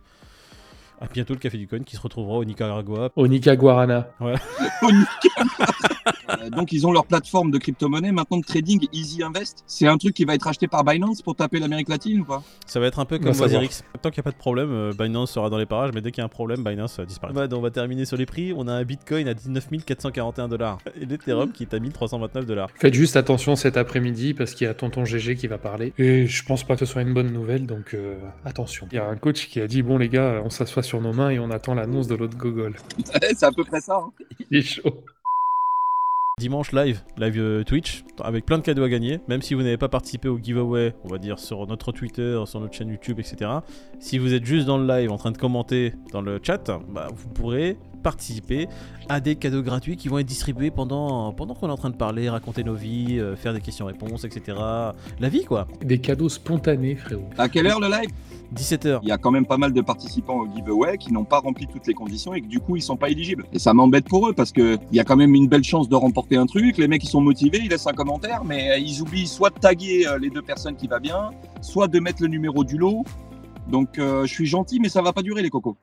à 1.00 1.06
bientôt 1.06 1.32
le 1.32 1.38
Café 1.38 1.56
du 1.56 1.66
Coin 1.66 1.82
qui 1.82 1.96
se 1.96 2.00
retrouvera 2.00 2.36
au 2.36 2.44
Nicaragua. 2.44 3.10
Onika 3.16 3.56
Guarana. 3.56 4.10
Euh, 4.20 4.36
donc 6.50 6.72
ils 6.72 6.86
ont 6.86 6.92
leur 6.92 7.06
plateforme 7.06 7.50
de 7.50 7.58
crypto-monnaie 7.58 8.12
maintenant 8.12 8.38
de 8.38 8.44
trading 8.44 8.86
Easy 8.92 9.22
Invest. 9.22 9.64
C'est 9.66 9.86
un 9.86 9.98
truc 9.98 10.14
qui 10.14 10.24
va 10.24 10.34
être 10.34 10.46
acheté 10.46 10.68
par 10.68 10.84
Binance 10.84 11.22
pour 11.22 11.36
taper 11.36 11.58
l'Amérique 11.58 11.88
latine 11.88 12.20
ou 12.20 12.24
pas? 12.24 12.42
Ça 12.66 12.80
va 12.80 12.86
être 12.86 12.98
un 12.98 13.04
peu 13.04 13.18
comme. 13.18 13.34
Wazirix. 13.38 13.82
Tant 14.02 14.10
qu'il 14.10 14.18
n'y 14.18 14.22
a 14.22 14.24
pas 14.24 14.30
de 14.32 14.36
problème, 14.36 14.70
euh, 14.70 14.92
Binance 14.98 15.32
sera 15.32 15.50
dans 15.50 15.58
les 15.58 15.66
parages, 15.66 15.90
mais 15.94 16.00
dès 16.00 16.10
qu'il 16.10 16.20
y 16.20 16.22
a 16.22 16.26
un 16.26 16.28
problème, 16.28 16.62
Binance 16.64 16.98
euh, 16.98 17.04
disparaît. 17.04 17.32
Bah, 17.32 17.46
donc, 17.46 17.58
on 17.60 17.62
va 17.62 17.70
terminer 17.70 18.04
sur 18.04 18.16
les 18.16 18.26
prix. 18.26 18.52
On 18.56 18.66
a 18.68 18.72
un 18.72 18.84
Bitcoin 18.84 19.28
à 19.28 19.34
19 19.34 19.68
441 19.86 20.48
dollars 20.48 20.78
et 21.00 21.04
l'Ethereum 21.06 21.52
qui 21.52 21.62
est 21.64 21.74
à 21.74 21.78
1329 21.78 22.46
dollars. 22.46 22.68
Faites 22.76 22.94
juste 22.94 23.16
attention 23.16 23.56
cet 23.56 23.76
après-midi 23.76 24.34
parce 24.34 24.54
qu'il 24.54 24.66
y 24.66 24.70
a 24.70 24.74
tonton 24.74 25.04
GG 25.04 25.36
qui 25.36 25.46
va 25.46 25.58
parler. 25.58 25.92
Et 25.98 26.26
je 26.26 26.44
pense 26.44 26.64
pas 26.64 26.74
que 26.74 26.80
ce 26.80 26.92
soit 26.92 27.02
une 27.02 27.14
bonne 27.14 27.32
nouvelle, 27.32 27.66
donc 27.66 27.94
euh, 27.94 28.16
attention. 28.44 28.88
Il 28.92 28.96
y 28.96 28.98
a 28.98 29.06
un 29.06 29.16
coach 29.16 29.48
qui 29.48 29.60
a 29.60 29.66
dit 29.66 29.82
Bon, 29.82 29.98
les 29.98 30.08
gars, 30.08 30.42
on 30.44 30.50
s'assoit 30.50 30.82
sur 30.82 31.00
nos 31.00 31.12
mains 31.12 31.30
et 31.30 31.38
on 31.38 31.50
attend 31.50 31.74
l'annonce 31.74 32.06
de 32.06 32.14
l'autre 32.14 32.36
gogol. 32.36 32.74
C'est 33.04 33.42
à 33.44 33.52
peu 33.52 33.64
près 33.64 33.80
ça. 33.80 33.96
hein. 33.96 34.10
Il 34.50 34.58
est 34.58 34.62
chaud. 34.62 35.04
Dimanche 36.40 36.72
live, 36.72 37.02
live 37.18 37.38
euh, 37.38 37.64
Twitch, 37.64 38.02
avec 38.18 38.46
plein 38.46 38.56
de 38.56 38.62
cadeaux 38.62 38.82
à 38.82 38.88
gagner. 38.88 39.20
Même 39.28 39.42
si 39.42 39.52
vous 39.52 39.60
n'avez 39.62 39.76
pas 39.76 39.90
participé 39.90 40.26
au 40.26 40.38
giveaway, 40.38 40.94
on 41.04 41.08
va 41.08 41.18
dire 41.18 41.38
sur 41.38 41.66
notre 41.66 41.92
Twitter, 41.92 42.42
sur 42.46 42.60
notre 42.60 42.72
chaîne 42.72 42.88
YouTube, 42.88 43.20
etc. 43.20 43.50
Si 43.98 44.16
vous 44.16 44.32
êtes 44.32 44.46
juste 44.46 44.66
dans 44.66 44.78
le 44.78 44.86
live 44.86 45.12
en 45.12 45.18
train 45.18 45.32
de 45.32 45.36
commenter 45.36 45.92
dans 46.12 46.22
le 46.22 46.40
chat, 46.42 46.70
bah, 46.88 47.08
vous 47.14 47.28
pourrez 47.28 47.76
participer 48.00 48.68
à 49.08 49.20
des 49.20 49.36
cadeaux 49.36 49.62
gratuits 49.62 49.96
qui 49.96 50.08
vont 50.08 50.18
être 50.18 50.26
distribués 50.26 50.70
pendant, 50.70 51.32
pendant 51.32 51.54
qu'on 51.54 51.68
est 51.68 51.72
en 51.72 51.76
train 51.76 51.90
de 51.90 51.96
parler, 51.96 52.28
raconter 52.28 52.64
nos 52.64 52.74
vies, 52.74 53.18
euh, 53.18 53.36
faire 53.36 53.52
des 53.52 53.60
questions-réponses, 53.60 54.24
etc. 54.24 54.58
La 55.18 55.28
vie 55.28 55.44
quoi. 55.44 55.66
Des 55.82 55.98
cadeaux 55.98 56.28
spontanés, 56.28 56.96
frérot. 56.96 57.28
À 57.38 57.48
quelle 57.48 57.66
heure 57.66 57.80
le 57.80 57.88
live? 57.88 58.10
17h. 58.54 59.00
Il 59.02 59.08
y 59.08 59.12
a 59.12 59.18
quand 59.18 59.30
même 59.30 59.46
pas 59.46 59.56
mal 59.56 59.72
de 59.72 59.80
participants 59.80 60.40
au 60.40 60.48
giveaway 60.54 60.98
qui 60.98 61.12
n'ont 61.12 61.24
pas 61.24 61.38
rempli 61.38 61.66
toutes 61.66 61.86
les 61.86 61.94
conditions 61.94 62.34
et 62.34 62.40
que 62.40 62.46
du 62.46 62.58
coup 62.58 62.76
ils 62.76 62.82
sont 62.82 62.96
pas 62.96 63.08
éligibles. 63.08 63.44
Et 63.52 63.58
ça 63.58 63.72
m'embête 63.72 64.08
pour 64.08 64.28
eux 64.28 64.32
parce 64.32 64.52
que 64.52 64.78
il 64.90 64.96
y 64.96 65.00
a 65.00 65.04
quand 65.04 65.16
même 65.16 65.34
une 65.34 65.48
belle 65.48 65.64
chance 65.64 65.88
de 65.88 65.94
remporter 65.94 66.36
un 66.36 66.46
truc. 66.46 66.76
Les 66.78 66.88
mecs 66.88 67.04
ils 67.04 67.08
sont 67.08 67.20
motivés, 67.20 67.60
ils 67.62 67.70
laissent 67.70 67.86
un 67.86 67.92
commentaire, 67.92 68.44
mais 68.44 68.72
euh, 68.72 68.78
ils 68.78 69.00
oublient 69.02 69.26
soit 69.26 69.50
de 69.50 69.58
taguer 69.58 70.06
euh, 70.06 70.18
les 70.18 70.30
deux 70.30 70.42
personnes 70.42 70.76
qui 70.76 70.88
va 70.88 70.98
bien, 70.98 71.30
soit 71.60 71.88
de 71.88 72.00
mettre 72.00 72.22
le 72.22 72.28
numéro 72.28 72.64
du 72.64 72.76
lot. 72.76 73.04
Donc 73.68 73.98
euh, 73.98 74.26
je 74.26 74.32
suis 74.32 74.46
gentil, 74.46 74.80
mais 74.80 74.88
ça 74.88 75.02
va 75.02 75.12
pas 75.12 75.22
durer 75.22 75.42
les 75.42 75.50
cocos. 75.50 75.76